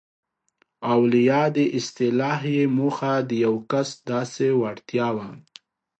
[0.91, 5.29] او له یادې اصطلاح یې موخه د یو کس داسې وړتیا وه.